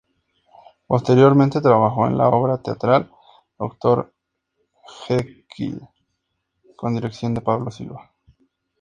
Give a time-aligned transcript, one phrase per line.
[0.87, 3.11] Posteriormente trabajó en la obra teatral
[3.59, 4.11] "Dr.
[5.05, 5.79] Jekyll",
[6.75, 8.09] con dirección de Pablo Silva.